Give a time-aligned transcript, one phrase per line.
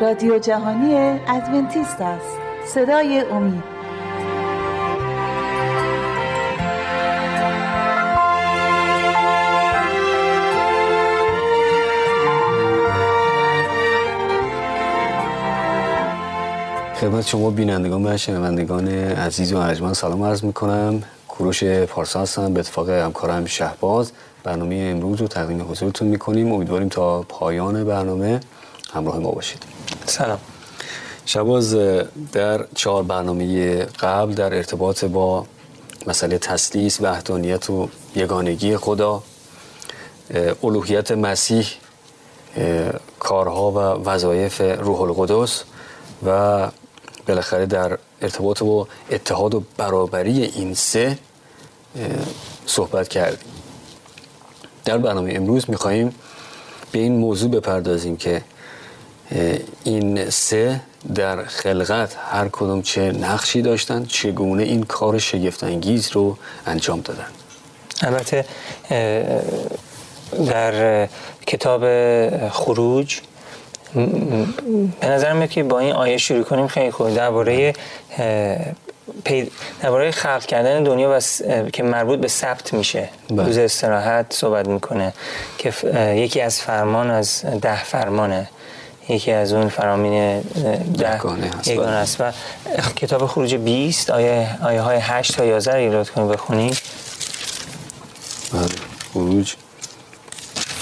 [0.00, 2.38] رادیو جهانی ادونتیست است.
[2.66, 3.74] صدای امید.
[17.00, 21.02] خدمت شما بینندگان و شنوندگان عزیز و ارجمند سلام عرض می‌کنم.
[21.28, 22.54] کوروش پارسا هستم.
[22.54, 24.12] به اتفاق همکارم شهباز
[24.44, 26.52] برنامه امروز رو تقدیم حضورتون می‌کنیم.
[26.52, 28.40] امیدواریم تا پایان برنامه
[28.94, 29.62] همراه ما باشید.
[30.06, 30.38] سلام.
[31.26, 31.76] شباز
[32.32, 35.46] در چهار برنامه قبل در ارتباط با
[36.06, 39.22] مسئله تسلیس وحدانیت و یگانگی خدا
[40.62, 41.66] الوهیت مسیح
[43.18, 45.62] کارها و وظایف روح القدس
[46.26, 46.68] و
[47.26, 51.18] بالاخره در ارتباط با اتحاد و برابری این سه
[52.66, 53.48] صحبت کردیم.
[54.84, 56.14] در برنامه امروز میخواییم
[56.92, 58.42] به این موضوع بپردازیم که
[59.84, 60.80] این سه
[61.14, 67.26] در خلقت هر کدوم چه نقشی داشتن چگونه این کار شگفتانگیز رو انجام دادن.
[68.02, 68.44] البته
[70.46, 71.08] در
[71.46, 71.82] کتاب
[72.48, 73.20] خروج
[75.00, 77.14] به نظر میاد که با این آیه شروع کنیم خیلی خوب.
[77.14, 77.72] درباره
[79.82, 81.20] درباره خلق کردن دنیا و
[81.70, 83.08] که مربوط به سبت میشه.
[83.30, 83.46] بله.
[83.46, 85.12] روز استراحت صحبت می‌کنه
[85.58, 85.72] که
[86.16, 88.48] یکی از فرمان از ده فرمانه.
[89.08, 90.42] یکی از اون فرامین
[91.66, 92.32] یگانه است و
[92.96, 96.78] کتاب خروج 20 آیه, آیه های 8 تا 11 رو ایراد کنیم بخونید
[98.52, 98.68] بله.
[99.12, 99.54] خروج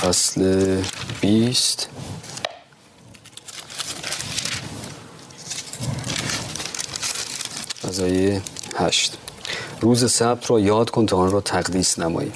[0.00, 0.76] فصل
[1.20, 1.88] 20
[7.88, 8.42] از آیه
[8.76, 9.18] 8
[9.80, 12.32] روز سبت را یاد کن تا آن را تقدیس نمایی.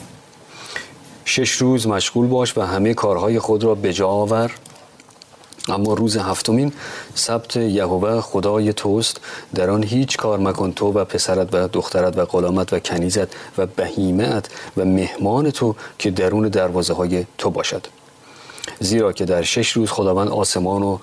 [1.24, 4.52] شش روز مشغول باش و همه کارهای خود را به جا آور.
[5.68, 6.72] اما روز هفتمین
[7.14, 9.20] سبت یهوه خدای توست.
[9.54, 13.28] در آن هیچ کار مکن تو و پسرت و دخترت و غلامت و کنیزت
[13.58, 17.86] و بهیمت و مهمان تو که درون دروازه های تو باشد.
[18.80, 20.98] زیرا که در شش روز خداوند آسمان و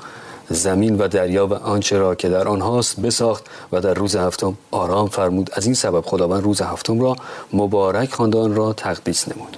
[0.50, 5.08] زمین و دریا و آنچه را که در آنهاست بساخت و در روز هفتم آرام
[5.08, 5.50] فرمود.
[5.54, 7.16] از این سبب خداوند روز هفتم را
[7.54, 9.58] مبارک خواندان را تقدیس نمود.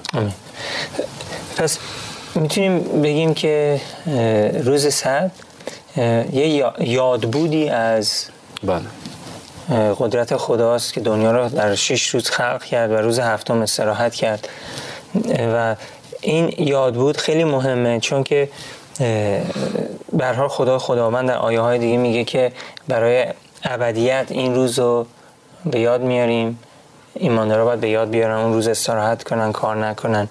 [1.58, 1.78] پس
[2.36, 3.82] می‌تونیم بگیم که
[4.64, 5.32] روز سبت
[6.34, 8.26] یه یادبودی از
[8.64, 8.86] بله.
[10.00, 14.48] قدرت خداست که دنیا را در شش روز خلق کرد و روز هفتم استراحت کرد.
[15.54, 15.76] و
[16.22, 18.50] این یادبود خیلی مهمه چون که
[20.14, 22.52] برها خدا خداوند در آیه های دیگه میگه که
[22.88, 23.26] برای
[23.64, 25.06] ابدیت این روز رو
[25.66, 26.60] به یاد میاریم.
[27.14, 30.30] ایماندارا باید به یاد بیارن اون روز استراحت کنن کار نکنن.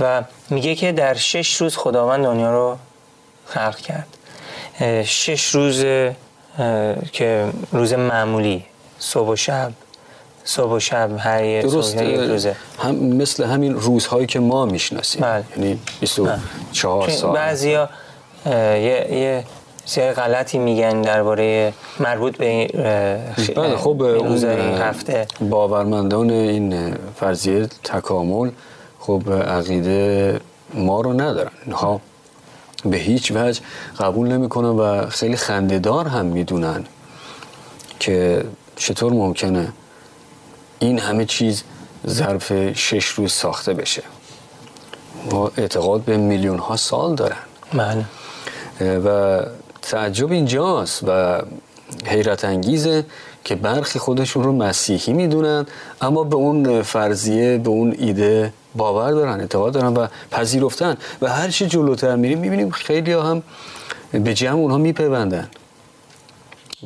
[0.00, 2.76] و میگه که در شش روز خداوند دنیا رو
[3.46, 4.06] خلق کرد.
[5.04, 5.84] شش روز
[7.12, 8.64] که روز معمولی
[8.98, 9.72] صبح و شب.
[10.44, 12.56] صبح و شب هر یه درست روزه.
[12.78, 15.22] هم مثل همین روزهایی که ما می‌شناسیم.
[15.22, 15.44] بله.
[15.56, 17.34] یعنی 24 ساعت.
[17.34, 17.88] بعضیا
[18.46, 19.44] یه, یه
[19.84, 22.66] سیاه غلطی میگن درباره مربوط به
[23.56, 24.44] بله خب اون
[24.80, 25.26] هفته.
[25.40, 28.50] باورمندان این فرضیه تکامل
[29.06, 30.40] خب عقیده
[30.74, 31.50] ما رو ندارن.
[31.64, 32.00] اینها
[32.84, 33.60] به هیچ وجه
[33.98, 36.84] قبول نمی‌کنن و خیلی خندهدار هم می‌دونن
[38.00, 38.44] که
[38.76, 39.72] چطور ممکنه
[40.78, 41.62] این همه چیز
[42.08, 44.02] ظرف شش روز ساخته بشه.
[45.30, 47.36] ما اعتقاد به میلیون ها سال دارن.
[47.72, 48.04] بله.
[48.98, 49.40] و
[49.82, 51.42] تعجب اینجاست و
[52.06, 53.04] حیرت انگیزه
[53.44, 55.66] که برخی خودشون رو مسیحی می‌دونن
[56.00, 61.48] اما به اون فرضیه به اون ایده باور دارن اعتقاد دارن و پذیرفتن و هر
[61.48, 63.42] چی جلوتر میریم می‌بینیم خیلی هم
[64.12, 65.48] به جمع اونها میپیوندن.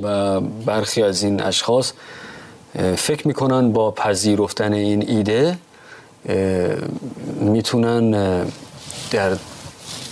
[0.02, 1.92] و برخی از این اشخاص
[2.96, 5.58] فکر می‌کنن با پذیرفتن این ایده
[7.40, 8.10] می‌تونن
[9.10, 9.36] در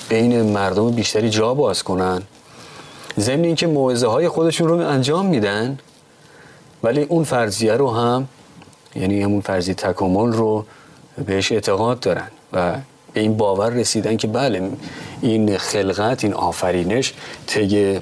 [0.08, 2.22] بین مردم بیشتری جا باز کنن.
[3.18, 5.78] ضمن اینکه موعظه های خودشون رو انجام میدن
[6.82, 8.28] ولی اون فرضیه رو هم
[8.96, 10.64] یعنی همون فرضی تکامل رو
[11.26, 12.76] بهش اعتقاد دارن و
[13.12, 14.70] به این باور رسیدن که بله
[15.20, 17.14] این خلقت این آفرینش
[17.46, 18.00] طی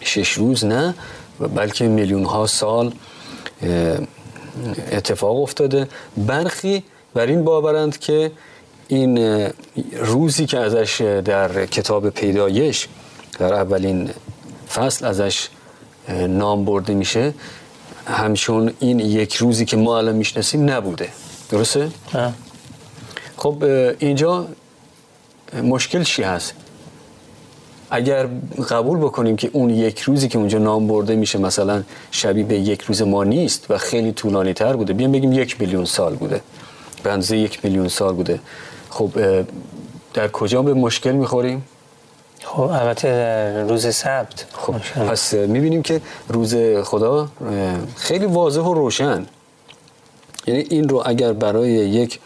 [0.00, 0.94] شش روز نه
[1.54, 2.92] بلکه میلیون ها سال
[4.92, 5.88] اتفاق افتاده.
[6.16, 6.82] برخی
[7.14, 8.32] بر این باورند که
[8.88, 9.18] این
[9.92, 12.88] روزی که ازش در کتاب پیدایش
[13.38, 14.10] در اولین
[14.74, 15.48] فصل ازش
[16.28, 17.34] نام برده میشه
[18.06, 21.08] همشون این یک روزی که ما الان می‌شناسیم نبوده.
[21.50, 21.90] درسته؟
[23.36, 23.64] خب
[23.98, 24.46] اینجا
[25.62, 26.54] مشکل چی هست؟
[27.90, 28.26] اگر
[28.70, 32.82] قبول بکنیم که اون یک روزی که اونجا نام برده میشه مثلا شبیه به یک
[32.82, 36.40] روز ما نیست و خیلی طولانی تر بوده بیام بگیم یک میلیون سال بوده
[37.02, 38.40] به اندازه یک میلیون سال بوده
[38.90, 39.10] خب
[40.14, 41.64] در کجا به مشکل می‌خوریم؟
[42.44, 44.74] خب البته روز سبت خب
[45.08, 47.28] پس می‌بینیم که روز خدا
[47.96, 49.26] خیلی واضح و روشن
[50.48, 52.18] یعنی این رو اگر برای یک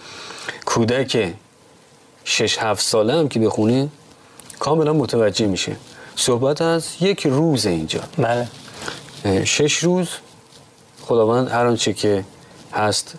[0.64, 1.34] کودک
[2.24, 3.88] شش هفت ساله هم که بخونه
[4.58, 5.76] کاملا متوجه میشه.
[6.16, 8.00] صحبت از یک روز اینجا.
[8.18, 8.48] بله.
[9.44, 10.08] شش روز
[11.02, 12.24] خداوند هر آنچه که
[12.72, 13.14] هست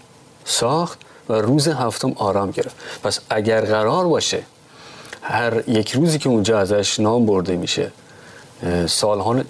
[0.46, 2.76] ساخت و روز هفتم آرام گرفت.
[3.04, 4.44] پس اگر قرار باشه
[5.22, 7.92] هر یک روزی که اونجا ازش نام برده میشه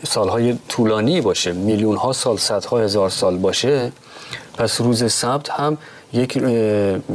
[0.03, 3.91] سالهای طولانی باشه میلیون ها سال صدها هزار سال باشه
[4.57, 5.77] پس روز سبت هم
[6.13, 6.35] یک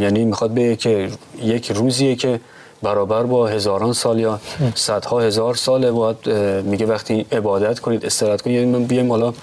[0.01, 1.11] یعنی می‌خواد به که
[1.43, 2.41] یک روزیه که
[2.83, 4.41] برابر با هزاران سال یا
[4.75, 6.29] صدها هزار سال باید
[6.65, 8.57] میگه وقتی عبادت کنید استراحت کنید.
[8.57, 9.35] یعنی من بیایم حالا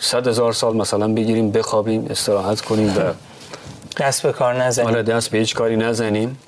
[0.00, 3.00] صد هزار سال مثلا بگیریم بخوابیم استراحت کنیم و
[4.02, 4.88] دست به کار نزنیم.
[4.88, 6.38] آره دست به هیچ کاری نزنیم.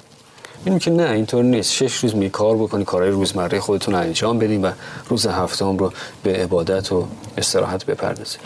[0.65, 1.73] این که نه اینطور نیست.
[1.73, 4.71] شش روز می کار بکنی کارهای روزمره خودتون انجام بدیم و
[5.09, 5.93] روز هفتم رو
[6.23, 7.07] به عبادت و
[7.39, 8.41] استراحت بپردازیم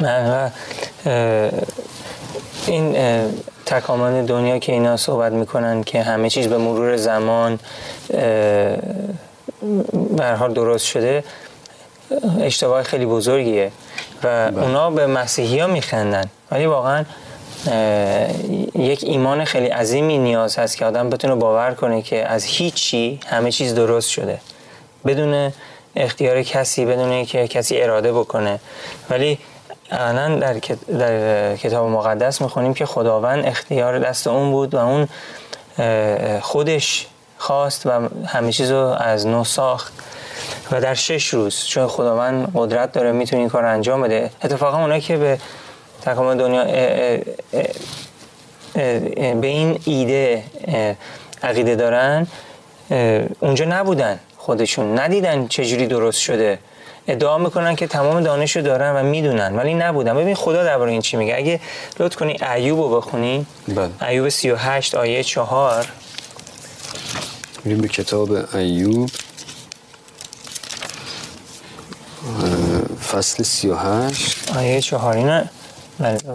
[2.67, 2.97] این
[3.67, 7.59] تکامل دنیا که اینا صحبت می‌کنن که همه چیز به مرور زمان
[10.17, 11.25] برحال درست شده
[12.41, 13.73] اشتباه خیلی بزرگیه.
[14.25, 14.63] و بله.
[14.63, 16.25] اونا به مسیحی ها میخندن.
[16.51, 17.05] ولی واقعا
[18.75, 23.53] یک ایمان خیلی عظیمی نیاز هست که آدم بتونه باور کنه که از هیچی همه
[23.53, 24.41] چیز درست شده.
[25.07, 25.53] بدون
[25.97, 28.61] اختیار کسی بدون که کسی اراده بکنه.
[29.11, 29.39] ولی
[29.91, 30.57] الان در,
[30.99, 35.09] در کتاب مقدس می‌خونیم که خداوند اختیار دست اون بود و اون
[36.41, 37.07] خودش
[37.39, 39.93] خواست و همه چیز رو از نو ساخت.
[40.73, 44.31] و در شش روز چون خداوند قدرت داره می‌تونه این کار انجام بده.
[44.45, 45.39] اتفاقا اونایی که به
[46.05, 46.65] تکامل دنیا
[49.35, 50.45] به این ایده
[51.43, 52.27] عقیده دارن
[53.41, 54.99] اونجا نبودن خودشون.
[54.99, 56.59] ندیدن چجوری درست شده.
[57.09, 60.17] ادعا می‌کنن که تمام دانش رو دارن و می‌دونن ولی نبودن.
[60.17, 61.37] ببین خدا درباره این چی میگه.
[61.37, 61.61] اگه
[62.01, 63.47] لطف کنی ایوب رو بخونی.
[63.69, 64.09] بله.
[64.09, 65.87] ایوب 38 آیه 4
[67.65, 69.11] میریم به کتاب ایوب.
[73.13, 75.51] فصل 38 آیه 4 اینه بله.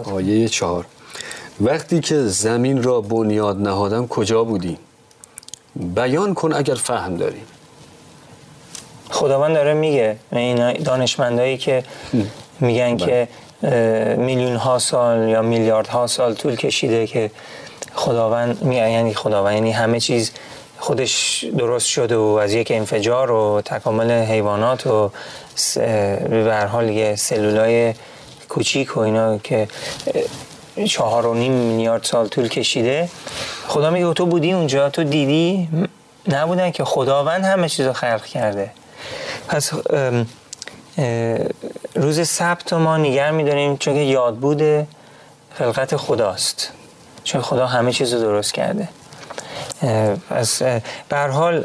[0.04, 0.86] آیه 4
[1.60, 4.78] وقتی که زمین را بنیاد نهادم کجا بودی؟
[5.76, 7.40] بیان کن اگر فهم داری.
[9.10, 11.84] خداوند داره میگه این دانشمندایی که
[12.60, 13.28] میگن که
[13.62, 14.16] بله.
[14.16, 17.30] میلیون ها سال یا میلیارد ها سال طول کشیده که
[17.94, 20.30] خداوند میگن یعنی خداوند یعنی همه چیز
[20.78, 25.10] خودش درست شده و از یک انفجار و تکامل حیوانات و
[26.30, 27.94] به هر حال یه سلولای
[28.50, 29.68] کوچیک و اینا که
[30.88, 33.08] چهار و نیم میلیارد سال طول کشیده.
[33.66, 35.68] خدا میگه تو بودی اونجا تو دیدی؟
[36.28, 36.84] نبودن که.
[36.84, 38.70] خداوند همه چیز رو خلق کرده.
[39.48, 39.72] پس
[41.94, 44.86] روز سبت ما نگر میداریم چون که یاد بوده
[45.54, 46.70] خلقت خداست.
[47.24, 48.88] چون خدا همه چیز رو درست کرده.
[50.30, 50.62] پس
[51.10, 51.64] حال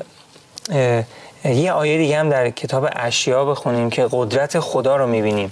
[1.45, 5.51] یه آیه دیگه هم در کتاب اشیا بخونیم که قدرت خدا رو می‌بینیم.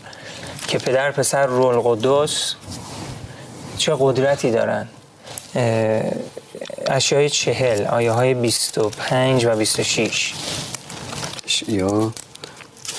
[0.74, 2.53] که پدر پسر رول قدس
[3.77, 4.88] چه قدرتی دارن.
[6.88, 10.34] اشیای چهل آیه های 25 و 26
[11.68, 12.13] یا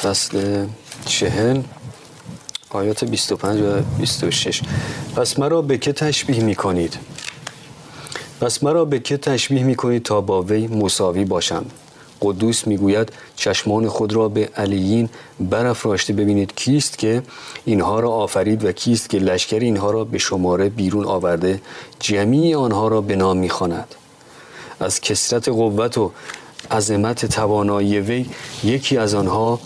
[0.03, 0.67] فصل
[1.07, 1.63] چهل
[2.71, 4.63] آیات 25 و 26
[5.17, 6.99] پس مرا به که تشبیه می کنید
[8.41, 11.67] پس مرا به که تشبیه می کنید تا با وی مساوی باشم؟
[12.25, 15.09] قدوس می‌گوید چشمان خود را به علیین
[15.41, 16.55] برافراشته ببینید.
[16.55, 17.23] کیست که
[17.65, 21.61] اینها را آفرید و کیست که لشکر اینها را به شماره بیرون آورده
[22.01, 23.95] جمعی آنها را به نام می‌خواند.
[24.81, 26.13] از کسرت قوت و
[26.71, 28.27] عظمت توانایی وی
[28.65, 29.61] یکی از آنها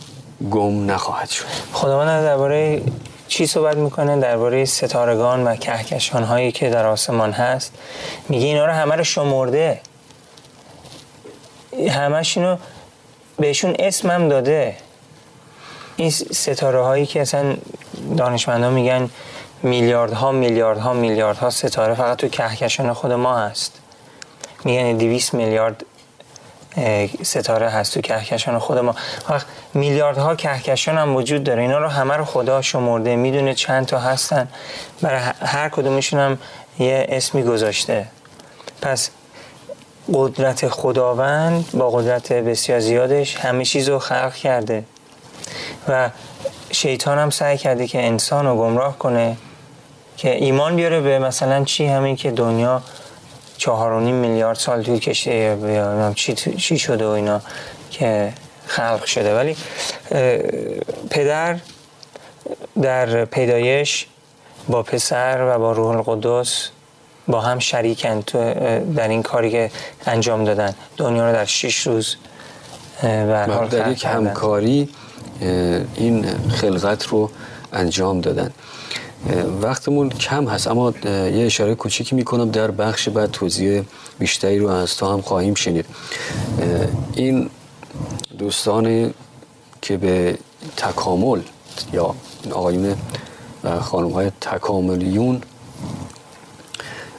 [0.51, 1.45] گم نخواهد شد.
[1.73, 2.83] خداوند درباره
[3.29, 7.73] چی صحبت می‌کنه؟ درباره ستارگان و کهکشان هایی که در آسمان هست.
[8.29, 9.81] میگه اینا رو همه رو شمرده.
[11.91, 12.57] همش اینو
[13.39, 14.77] بهشون اسمم داده.
[15.97, 17.57] این ستاره هایی که اصلا
[18.17, 19.11] دانشمندان میگن
[19.63, 23.73] میلیاردها میلیاردها میلیاردها ستاره فقط تو کهکشان خود ما هست.
[24.65, 25.85] میگن 200 میلیارد
[27.23, 28.95] ستاره هست تو کهکشان خود ما.
[29.29, 31.63] وقت میلیاردها کهکشان هم وجود داره.
[31.63, 34.49] اینا رو همه رو خدا شمرده می‌دونه چند تا هستن.
[35.03, 36.39] برای هر کدومشون هم
[36.79, 38.07] یه اسمی گذاشته.
[38.83, 39.11] پس
[40.15, 44.85] قدرت خداوند با قدرت بسیار زیادش همه چیز رو خلق کرده.
[45.89, 46.11] و
[46.71, 49.37] شیطان هم سعی کرده که انسان رو گمراه کنه
[50.17, 52.83] که ایمان بیاره به مثلا چی همین که دنیا
[53.57, 55.59] چهار و نیم میلیارد سال طول کشته
[56.15, 57.41] چی, چی شده و اینا
[57.91, 58.33] که
[58.67, 59.37] خلق شده.
[59.37, 59.57] ولی
[61.11, 61.59] پدر
[62.83, 64.07] در پیدایش
[64.69, 66.69] با پسر و با روح القدس
[67.29, 68.21] با هم شریکن
[68.97, 69.71] در این کاری که
[70.07, 70.75] انجام دادن.
[70.97, 72.17] دنیا رو در شش روز
[73.03, 74.89] در یک همکاری
[75.95, 77.31] این خلقت رو
[77.73, 78.51] انجام دادن.
[79.63, 83.83] وقتمون کم هست اما یه اشاره کوچیکی می‌کنم در بخش بعد توضیح
[84.19, 85.87] بیشتری رو از تا هم خواهیم شنید.
[87.15, 87.51] این
[88.39, 89.15] دوستان
[89.83, 90.39] که به
[90.77, 91.41] تکامل
[91.93, 92.15] یا
[92.51, 92.97] آقایون
[93.65, 95.43] و خانم های تکاملیون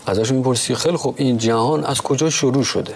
[0.10, 2.94] ازشون می‌پرسی خیلی خوب این جهان از کجا شروع شده؟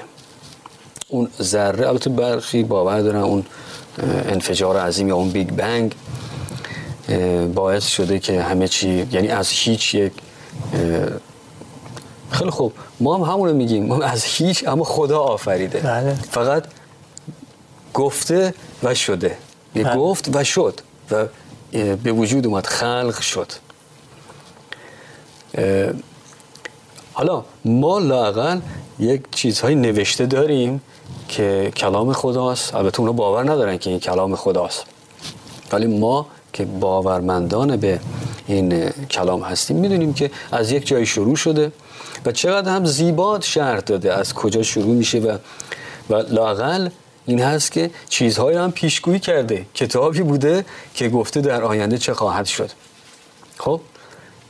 [1.07, 3.45] اون ذره البته برخی باور دارن اون
[4.03, 5.95] انفجار عظیم یا اون بیگ بنگ
[7.53, 10.13] باعث شده که همه چی یعنی از هیچ یک
[12.31, 12.73] خیلی خوب.
[12.99, 15.79] ما هم همون رو میگیم ما از هیچ اما خدا آفریده.
[15.79, 16.13] بله.
[16.31, 16.63] فقط
[17.93, 18.53] گفته
[18.83, 19.37] و شده.
[19.73, 19.95] بله.
[19.95, 21.25] گفت و شد و
[21.71, 23.51] به وجود اومد خلق شد.
[27.13, 28.59] حالا ما لاقل
[28.99, 30.81] یک چیزهای نوشته داریم
[31.27, 32.75] که کلام خداست.
[32.75, 34.85] البته اونا باور ندارن که این کلام خداست.
[35.71, 37.99] ولی ما که باورمندان به
[38.47, 41.71] این کلام هستیم می‌دونیم که از یک جای شروع شده
[42.25, 45.37] و چقدر هم زیباد شرح داده از کجا شروع میشه و
[46.09, 46.89] و لاقل
[47.25, 52.45] این هست که چیزهایی هم پیشگویی کرده کتابی بوده که گفته در آینده چه خواهد
[52.45, 52.69] شد.
[53.57, 53.81] خب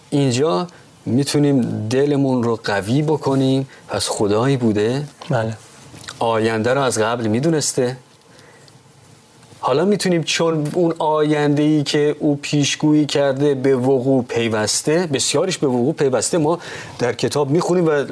[0.09, 0.67] اینجا
[1.05, 3.67] می‌تونیم دلمون رو قوی بکنیم.
[3.87, 5.03] پس خدایی بوده.
[5.29, 5.57] بله.
[6.19, 7.97] آینده رو از قبل می‌دونسته.
[9.59, 15.67] حالا می‌تونیم چون اون آینده ای که او پیشگویی کرده به وقوع پیوسته بسیارش به
[15.67, 16.59] وقوع پیوسته ما
[16.99, 18.03] در کتاب می‌خونیم و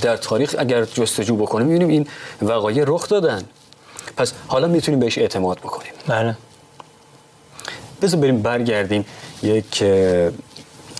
[0.00, 2.06] در تاریخ اگر جستجو بکنیم می‌بینیم این
[2.42, 3.42] وقایع رخ دادن.
[4.16, 5.92] پس حالا می‌تونیم بهش اعتماد بکنیم.
[6.06, 6.36] بله.
[8.02, 9.04] بذار بریم برگردیم
[9.42, 9.84] یک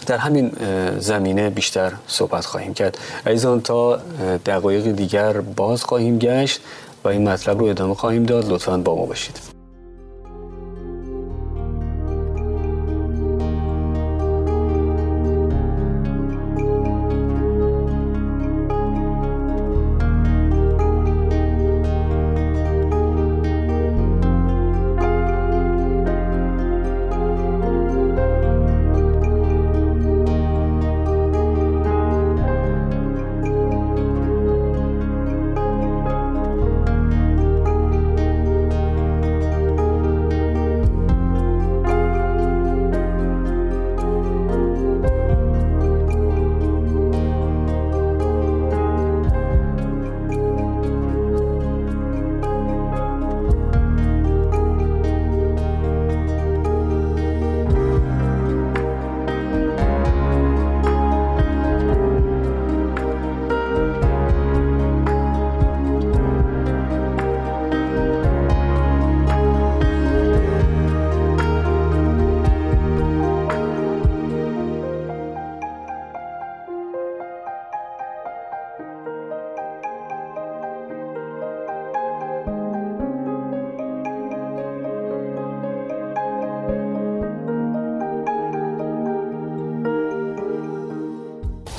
[0.08, 0.52] در همین
[0.98, 2.98] زمینه بیشتر صحبت خواهیم کرد.
[3.26, 3.96] ایزان تا
[4.46, 6.60] دقایق دیگر باز خواهیم گشت
[7.04, 8.48] و این مطلب رو ادامه خواهیم داد.
[8.48, 9.57] لطفا با ما باشید.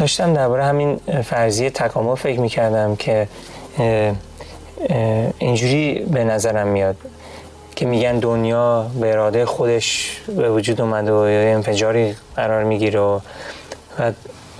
[0.09, 3.27] داشتم درباره همین فرضیه تکامل فکر می‌کردم که
[5.39, 6.95] اینجوری به نظرم میاد
[7.75, 11.15] که میگن دنیا به اراده خودش به وجود اومده و
[11.55, 13.19] انفجاری قرار می‌گیره و,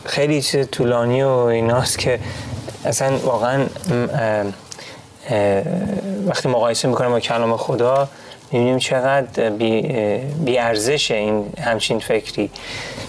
[0.05, 2.19] خیلی چیز طولانی و ایناست که
[2.85, 3.65] اصلا واقعا
[6.27, 8.07] وقتی مقایسه می‌کنم با کلام خدا
[8.51, 9.81] می‌بینیم چقدر بی,
[10.45, 10.59] بی
[11.09, 12.49] این همچین فکری.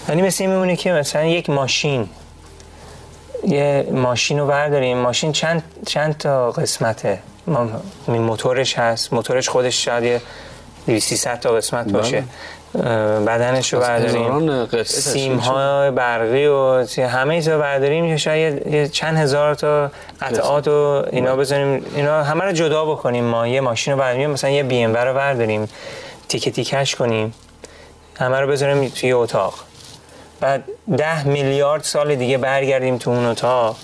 [0.09, 2.09] یعنی مثل این میمونه که مثلا یک ماشین
[3.47, 4.97] یه ماشین رو برداریم.
[4.97, 7.19] ماشین چند, چند تا قسمته؟
[8.07, 9.13] موتورش هست.
[9.13, 10.21] موتورش خودش شاید یه
[10.87, 11.93] 200 تا قسمت بله.
[11.93, 12.23] باشه.
[13.27, 14.83] بدنش رو برداریم.
[14.83, 18.17] سیم های برقی و همه ایزا برداریم.
[18.17, 21.85] شاید چند هزار تا قطعات و اینا بزنیم.
[21.95, 23.23] اینا همه رو جدا بکنیم.
[23.23, 24.29] ما یه ماشین رو برداریم.
[24.29, 25.69] مثلا یه بی ام رو برداریم.
[26.29, 27.33] تیکه تیکش کنیم.
[28.19, 29.53] همه رو بذاریم توی اتاق.
[30.41, 30.63] بعد
[30.97, 33.77] ده میلیارد سال دیگه برگردیم تو اون اتاق.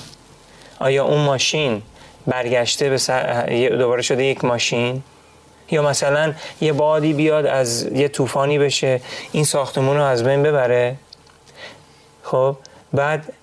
[0.79, 1.81] آیا اون ماشین
[2.27, 3.45] برگشته به سر...
[3.69, 5.03] دوباره شده یک ماشین؟
[5.71, 10.95] یا مثلا یه بادی بیاد از یه طوفانی بشه این ساختمون رو از بین ببره؟
[12.23, 12.57] خب
[12.93, 13.33] بعد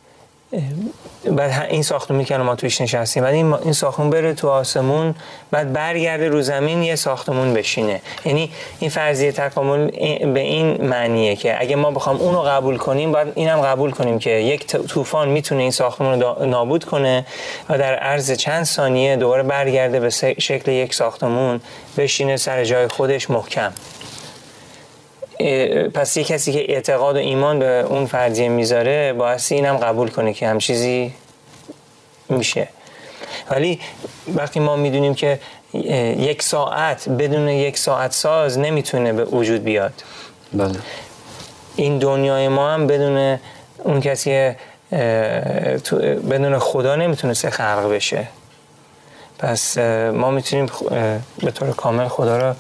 [1.25, 3.23] بعد این ساختمون که ما توش نشستیم.
[3.23, 5.15] بعد این, ساختمون بره تو آسمون
[5.51, 8.01] بعد برگرده رو زمین یه ساختمون بشینه.
[8.25, 9.87] یعنی این فرضیه تکامل
[10.33, 14.31] به این معنیه که اگه ما بخوام اونو قبول کنیم باید اینم قبول کنیم که
[14.31, 17.27] یک طوفان می‌تونه این ساختمون رو نابود کنه
[17.69, 21.61] و در عرض چند ثانیه دوباره برگرده به شکل یک ساختمون
[21.97, 23.73] بشینه سر جای خودش محکم.
[25.95, 30.33] پس یه کسی که اعتقاد و ایمان به اون فرضیه می‌ذاره باعث اینم قبول کنه
[30.33, 31.15] که هم چیزی
[32.29, 32.69] میشه.
[33.51, 33.81] ولی
[34.35, 35.39] وقتی ما می‌دونیم که
[36.19, 39.93] یک ساعت بدون یک ساعت ساز نمی‌تونه به وجود بیاد.
[40.53, 40.79] بله.
[41.77, 43.39] این دنیای ما هم بدون
[43.85, 44.53] اون کسی
[46.31, 48.29] بدون خدا نمی‌تونه خلق بشه.
[49.39, 49.79] پس
[50.13, 50.67] ما می‌تونیم
[51.39, 52.55] به طور کامل خدا رو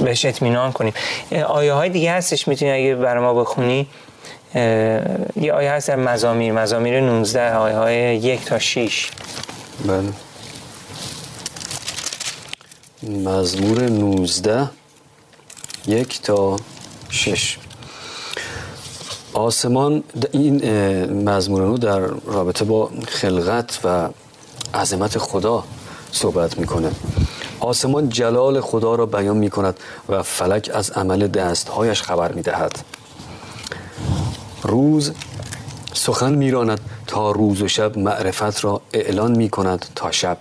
[0.00, 0.92] بهش اطمینان کنیم.
[1.46, 3.86] آیه های دیگه هستش می‌تونی اگه برای ما بخونی
[4.54, 6.52] یه آیه هست در مزامیر.
[6.52, 9.10] مزامیر 19 آیه های یک تا 6
[9.86, 10.12] بله.
[13.02, 14.68] مزمور 19
[15.86, 16.56] یک تا
[17.10, 17.58] 6
[19.32, 20.64] آسمان این
[21.28, 24.08] مزمور در رابطه با خلقت و
[24.74, 25.64] عظمت خدا
[26.12, 26.90] صحبت می‌کنه.
[27.60, 32.84] آسمان جلال خدا را بیان می کند و فلک از عمل دستهایش خبر می دهد
[34.62, 35.12] روز
[35.92, 40.38] سخن میراند تا روز و شب معرفت را اعلان می کند تا شب.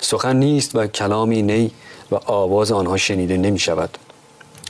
[0.00, 1.70] سخن نیست و کلامی نی
[2.12, 3.98] و آواز آنها شنیده نمی شود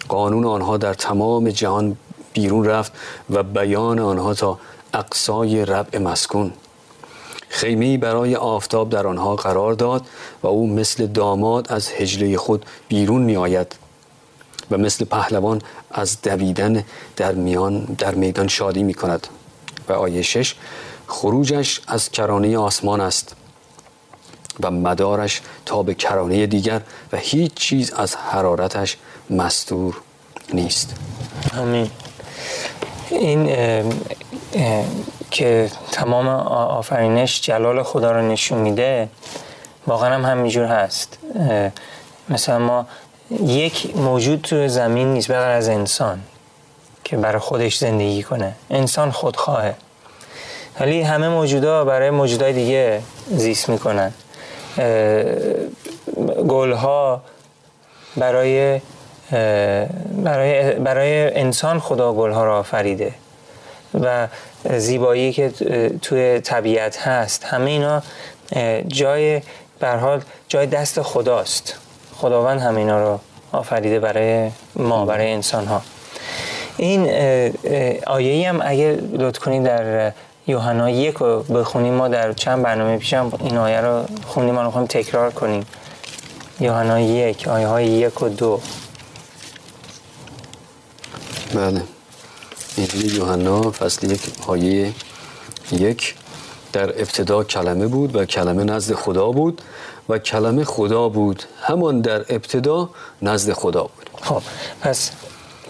[0.09, 1.97] قانون آنها در تمام جهان
[2.33, 2.93] بیرون رفت
[3.31, 4.59] و بیان آنها تا
[4.95, 6.53] اقصای ربع مسکون.
[7.57, 10.07] خیمی برای آفتاب در آنها قرار داد
[10.43, 13.77] و او مثل داماد از هجله خود بیرون می آید
[14.71, 16.85] و مثل پهلوان از دویدن
[17.17, 19.27] در میان در میدان شادی می کند
[19.89, 20.55] و آیه شش
[21.07, 23.37] خروجش از کرانه آسمان است
[24.61, 26.81] و مدارش تا به کرانه دیگر
[27.13, 28.97] و هیچ چیز از حرارتش
[29.31, 30.01] مستور
[30.53, 30.95] نیست.
[31.53, 31.91] همین
[33.11, 33.49] این
[35.31, 39.09] که تمام آفرینش جلال خدا رو نشون میده
[39.87, 41.19] واقعا هم همینجور هست.
[42.29, 42.87] مثلا ما
[43.31, 46.21] یک موجود تو زمین نیست بغیر از انسان
[47.05, 48.53] که برای خودش زندگی کنه.
[48.71, 49.75] انسان خودخواهه.
[50.81, 54.13] ولی همه موجودا برای موجودای دیگه زیست می‌کنن.
[56.49, 57.23] گلها
[58.17, 58.81] برای
[60.25, 63.15] برای برای انسان خدا گلها را آفریده.
[63.95, 64.29] و
[64.79, 65.51] زیبایی که
[66.03, 67.45] توی طبیعت هست.
[67.45, 68.03] همه اینا
[68.87, 69.43] جای
[69.83, 71.75] حال جای دست خداست.
[72.17, 73.21] خداوند همه اینا رو
[73.53, 75.83] آفریده برای ما برای انسان ها
[76.77, 77.07] این
[78.07, 80.13] آیه هم اگه لطف کنید در
[80.47, 84.87] یوحنا یک رو بخونیم ما در چند برنامه پیشم این آیه رو خونیم ما رو
[84.87, 85.67] تکرار کنیم.
[86.61, 88.61] یوحنا یک آیه های یک و دو.
[91.55, 91.83] بله.
[92.79, 94.93] انجیل یوحنا فصل یک آیه
[95.73, 96.15] یک
[96.73, 99.63] در ابتدا کلمه بود و کلمه نزد خدا بود
[100.09, 101.43] و کلمه خدا بود.
[101.63, 102.91] همان در ابتدا
[103.23, 104.11] نزد خدا بود.
[104.23, 104.43] خب
[104.81, 105.11] پس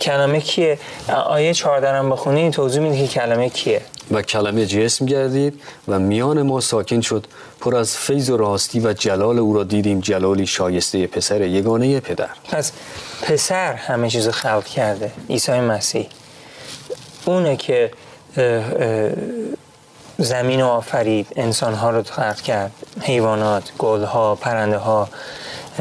[0.01, 0.79] کلمه کیه؟
[1.27, 3.83] آیه 14 هم بخونی توضیح میده که کلمه کیه.
[4.11, 7.27] و کلمه جسم گردید و میان ما ساکن شد.
[7.61, 12.29] پر از فیض و راستی و جلال او را دیدیم جلالی شایسته پسر یگانه پدر.
[12.51, 12.73] پس
[13.23, 16.07] پسر همه چیز خلق کرده عیسی مسیح.
[17.27, 17.91] اونه که
[20.19, 22.73] زمین رو آفرید انسان ها رو خلق کرد.
[23.01, 25.09] حیوانات گل ها پرنده ها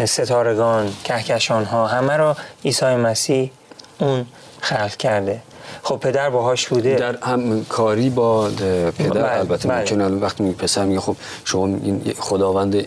[0.06, 3.52] ستارگان کهکشان ها همه رو عیسی مسیح
[4.00, 4.26] اون
[4.62, 5.42] خلق کرده.
[5.84, 6.96] خب پدر باهاش بوده.
[6.96, 8.50] در همکاری با
[8.98, 9.80] پدر بله، البته بله.
[9.80, 12.86] ممکنه وقتی می پسر میگه خب شما این خداوند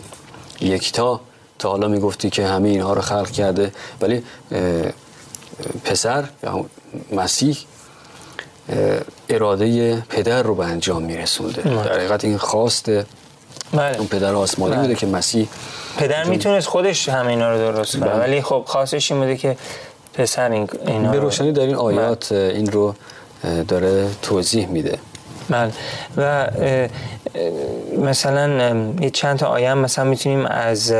[0.61, 1.21] یکتا
[1.59, 4.23] تا حالا می‌گفتی که همه اینها رو خلق کرده ولی
[5.85, 6.65] پسر یا
[7.11, 7.57] مسیح
[9.29, 12.89] اراده پدر رو به انجام میرسونده در حقیقت این خواست
[13.73, 13.97] بله.
[13.97, 14.81] اون پدر آسمانی بله.
[14.81, 15.47] بوده که مسیح
[15.97, 18.19] پدر می‌تونست خودش همه اینا رو درست کنه بله.
[18.19, 19.57] ولی خب خواستش این بوده که
[20.13, 22.53] پسر این اینا به روشنی در این آیات بله.
[22.55, 22.95] این رو
[23.67, 24.99] داره توضیح میده
[25.49, 25.71] بله
[26.17, 26.47] و
[27.97, 30.93] مثلا یه چند تا آیه مثلا می‌تونیم از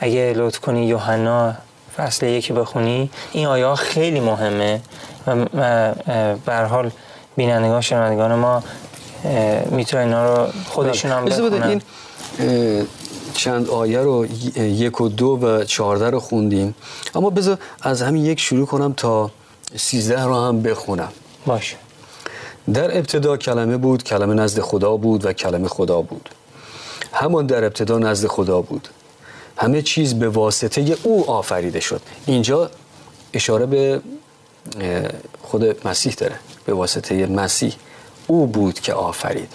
[0.00, 1.54] اگه لطف کنی یوحنا
[1.98, 4.80] فصل یکی بخونی این آیه خیلی مهمه
[5.26, 5.94] و
[6.46, 6.90] به حال
[7.36, 8.62] بینندگان شنوندگان ما
[9.70, 11.80] می‌تونه اینا رو خودشون هم بخونن.
[12.38, 12.86] این
[13.34, 16.74] چند آیه رو یک و دو و چهارده رو خوندیم.
[17.14, 19.30] اما بذار از همین یک شروع کنم تا
[19.76, 21.12] سیزده رو هم بخونم.
[21.46, 21.76] باشه.
[22.74, 26.28] در ابتدا کلمه بود کلمه نزد خدا بود و کلمه خدا بود.
[27.12, 28.88] همان در ابتدا نزد خدا بود.
[29.58, 32.00] همه چیز به واسطه او آفریده شد.
[32.26, 32.70] اینجا
[33.32, 34.00] اشاره به
[35.42, 36.34] خود مسیح داره.
[36.64, 37.74] به واسطه مسیح
[38.26, 39.52] او بود که آفرید.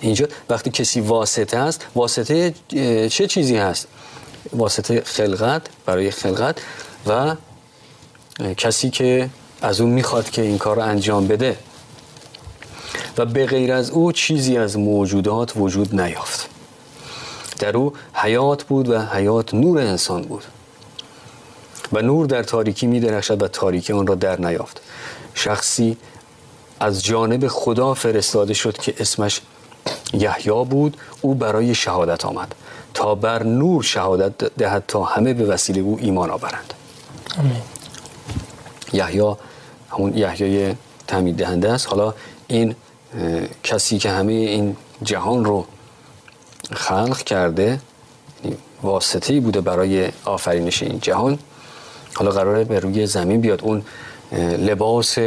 [0.00, 2.54] اینجا وقتی کسی واسطه است واسطه
[3.08, 3.86] چه چیزی هست؟
[4.52, 6.58] واسطه خلقت برای خلقت
[7.06, 7.36] و
[8.56, 9.30] کسی که
[9.62, 11.56] از اون می‌خواد که این کار رو انجام بده.
[13.18, 16.48] و به غیر از او چیزی از موجودات وجود نیافت.
[17.62, 20.44] در او حیات بود و حیات نور انسان بود.
[21.92, 24.80] و نور در تاریکی می درخشد و تاریکی آن را در نیافت.
[25.34, 25.96] شخصی
[26.80, 29.40] از جانب خدا فرستاده شد که اسمش
[30.12, 30.96] یحیی بود.
[31.20, 32.54] او برای شهادت آمد.
[32.94, 36.74] تا بر نور شهادت دهد تا همه به وسیله او ایمان آورند.
[38.92, 39.34] یحیی
[39.90, 40.74] همون یحیای
[41.06, 41.88] تعمید دهنده است.
[41.88, 42.14] حالا
[42.46, 42.74] این
[43.62, 45.66] کسی که همه این جهان رو
[46.70, 47.80] خلق کرده
[48.44, 51.38] یعنی واسطه‌ای بوده برای آفرینش این جهان.
[52.14, 53.82] حالا قراره به روی زمین بیاد اون
[54.58, 55.18] لباس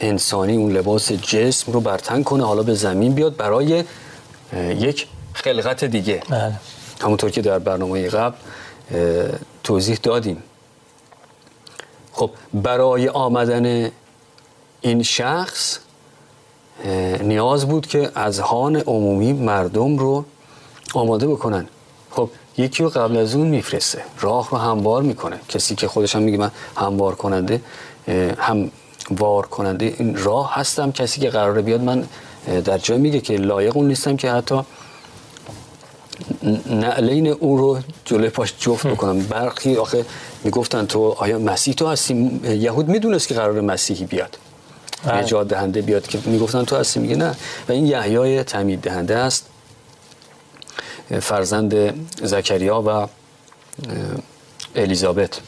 [0.00, 3.84] انسانی اون لباس جسم رو برتن کنه حالا به زمین بیاد برای
[4.78, 6.22] یک خلقت دیگه.
[6.28, 6.52] بله.
[7.00, 8.36] همونطور که در برنامه قبل
[9.64, 10.42] توضیح دادیم.
[12.12, 13.90] خب برای آمدن
[14.80, 15.78] این شخص
[17.20, 20.24] نیاز بود که از هان عمومی مردم رو
[20.94, 21.66] آماده بکنن.
[22.10, 24.02] خب یکی رو قبل از اون میفرسته.
[24.20, 25.36] راه رو هموار می‌کنه.
[25.48, 27.60] کسی که خودش هم میگه من هموار کننده
[28.38, 28.70] هم
[29.10, 30.92] وار کننده این راه هستم.
[30.92, 32.04] کسی که قراره بیاد من
[32.64, 34.60] در جای میگه که لایق اون نیستم که حتی
[36.66, 39.18] نعلین اون رو جلوی پاش جفت بکنم.
[39.18, 40.04] برخی آخه
[40.44, 44.38] می‌گفتن تو آیا مسیح تو هستی؟ یهود می‌دونست که قرار مسیحی بیاد.
[45.04, 45.18] بله.
[45.18, 47.30] نجات دهنده بیاد که می‌گفتن تو هستی؟ میگه نه.
[47.68, 49.46] و این یحیای تعمید دهنده است.
[51.20, 51.74] فرزند
[52.22, 53.08] زکریا و
[54.76, 55.40] الیزابت.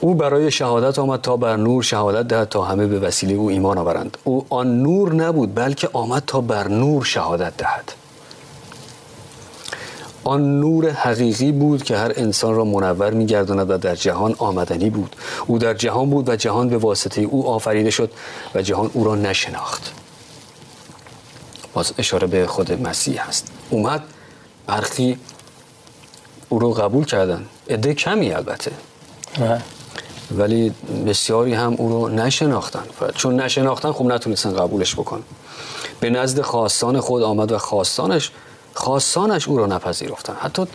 [0.00, 3.78] او برای شهادت آمد تا بر نور شهادت دهد تا همه به وسیله او ایمان
[3.78, 4.18] آورند.
[4.24, 7.92] او آن نور نبود بلکه آمد تا بر نور شهادت دهد.
[10.24, 15.16] آن نور حقیقی بود که هر انسان را منور میگرداند و در جهان آمدنی بود.
[15.46, 18.10] او در جهان بود و جهان به واسطه او آفریده شد
[18.54, 20.03] و جهان او را نشناخت.
[21.74, 23.52] باز اشاره به خود مسیح هست.
[23.70, 24.02] اومد
[24.66, 25.18] برخی
[26.48, 27.46] او رو قبول کردن.
[27.70, 28.72] عده کمی البته.
[30.30, 30.72] ولی
[31.06, 32.82] بسیاری هم او رو نشناختن.
[33.14, 35.22] چون نشناختن خب نتونستن قبولش بکن.
[36.00, 38.30] به نزد خواستان خود آمد و خواستانش
[38.74, 40.34] خواستانش او را نپذیرفتن.
[40.40, 40.66] حتی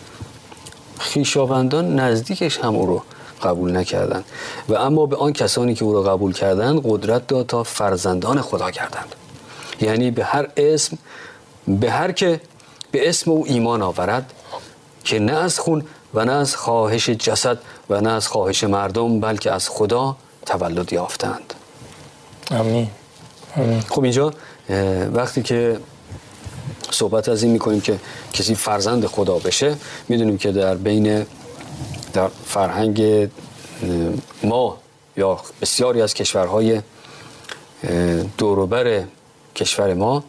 [1.00, 3.04] خیشاوندان نزدیکش هم او رو
[3.44, 4.26] قبول نکردند
[4.70, 8.72] و اما به آن کسانی که او را قبول کردند قدرت داد تا فرزندان خدا
[8.72, 9.16] کردند
[9.82, 10.98] یعنی به هر اسم
[11.68, 12.42] به هر که
[12.92, 14.34] به اسم او ایمان آورد
[15.04, 17.58] که نه از خون و نه از خواهش جسد
[17.89, 21.54] و نه از خواهش مردم بلکه از خدا تولد یافتند.
[22.52, 22.88] آمین.
[23.89, 24.34] خب اینجا
[25.13, 25.80] وقتی که
[26.92, 28.00] صحبت از این می‌کنیم که
[28.34, 29.76] کسی فرزند خدا بشه
[30.10, 31.26] می‌دونیم که در بین
[32.13, 33.30] در فرهنگ
[34.44, 34.78] ما
[35.18, 36.82] یا بسیاری از کشورهای
[38.38, 39.04] دوروبر
[39.60, 40.24] کشور ما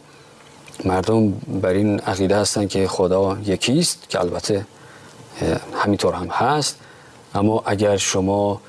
[0.85, 4.65] مردم بر این عقیده هستن که خدا یکیست که البته
[5.73, 6.75] همینطور هم هست
[7.35, 8.61] اما اگر شما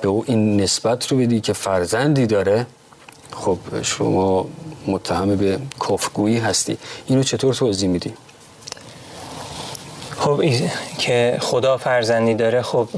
[0.00, 2.66] به او این نسبت رو بدی که فرزندی داره
[3.32, 4.46] خب شما
[4.86, 8.14] متهم به کفرگویی هستی اینو چطور توضیح میدی؟
[10.16, 10.42] خب
[10.98, 12.88] که خدا فرزندی داره خب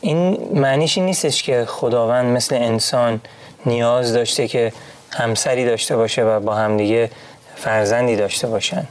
[0.00, 3.20] این معنیش این نیستش که خداوند مثل انسان
[3.66, 4.72] نیاز داشته که
[5.10, 7.10] همسری داشته باشه و با همدیگه
[7.56, 8.86] فرزندی داشته باشن.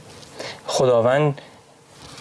[0.66, 1.40] خداوند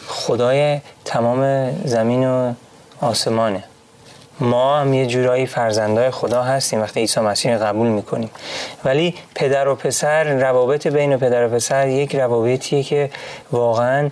[0.07, 2.53] خدای تمام زمین و
[3.01, 3.63] آسمانه.
[4.39, 8.29] ما هم یه جورایی فرزندای خدا هستیم وقتی عیسی مسیح قبول می‌کنیم.
[8.85, 13.09] ولی پدر و پسر روابط بین پدر و پسر یک روابطیه که
[13.51, 14.09] واقعا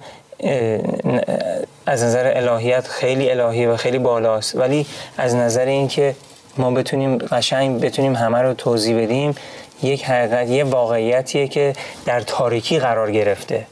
[1.86, 4.56] از نظر الهیت خیلی الهی و خیلی بالاست.
[4.56, 4.86] ولی
[5.18, 6.16] از نظر اینکه
[6.58, 9.36] ما بتونیم قشنگ بتونیم همه رو توضیح بدیم
[9.84, 11.74] یک حقیقت یه واقعیتیه که
[12.06, 13.66] در تاریکی قرار گرفته.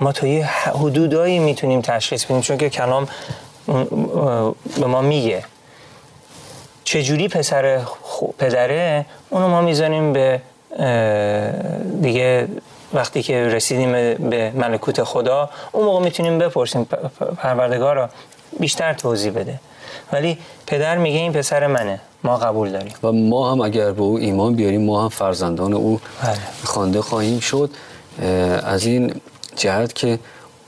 [0.00, 3.08] ما تا یه حدودایی می‌تونیم تشخیص بدیم چون که کلام
[4.80, 5.44] به ما میگه.
[6.84, 7.80] چجوری پسر
[8.38, 10.40] پدره؟ اونو ما می‌ذاریم به
[12.02, 12.48] دیگه
[12.94, 13.92] وقتی که رسیدیم
[14.30, 16.84] به ملکوت خدا اون موقع می‌تونیم بپرسیم
[17.36, 18.10] پروردگار را
[18.60, 19.60] بیشتر توضیح بده.
[20.12, 22.00] ولی پدر میگه این پسر منه.
[22.24, 22.92] ما قبول داریم.
[23.02, 26.36] و ما هم اگر به او ایمان بیاریم ما هم فرزندان او بله.
[26.64, 27.70] خوانده خواهیم شد.
[28.62, 29.14] از این
[29.56, 30.18] جهت که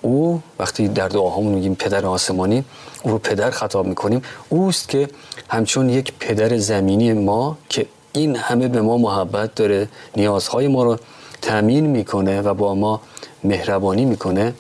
[0.03, 2.65] او وقتی در دعاهامون میگیم پدر آسمانی
[3.03, 4.23] او رو پدر خطاب می‌کنیم.
[4.49, 5.09] اوست که
[5.49, 10.97] همچون یک پدر زمینی ما که این همه به ما محبت داره نیازهای ما رو
[11.43, 13.01] تامین می‌کنه و با ما
[13.45, 14.55] مهربانی می‌کنه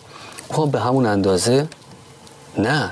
[0.55, 1.69] او به همون اندازه
[2.59, 2.91] نه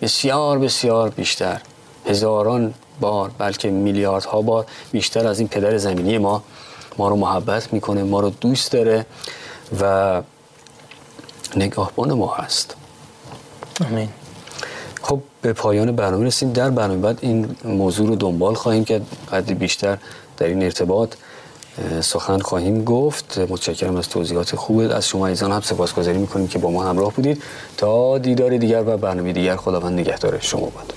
[0.00, 1.60] بسیار بسیار بیشتر.
[2.06, 6.42] هزاران بار بلکه میلیاردها بار بیشتر از این پدر زمینی ما
[6.98, 9.06] ما رو محبت می‌کنه ما رو دوست داره
[9.80, 10.22] و
[11.56, 12.76] نگاهبان ما هست.
[13.86, 14.08] آمین.
[15.02, 16.52] خب به پایان برنامه رسیم.
[16.52, 19.98] در برنامه بعد این موضوع رو دنبال خواهیم که قدری بیشتر
[20.36, 21.14] در این ارتباط
[22.00, 23.38] سخن خواهیم گفت.
[23.38, 24.78] متشکرم از توضیحات خوب.
[24.78, 27.42] از شما ایزان هم سپاسگزاری می‌کنیم که با ما همراه بودید.
[27.76, 30.92] تا دیدار دیگر و برنامه دیگر خداوند نگهدار شما بود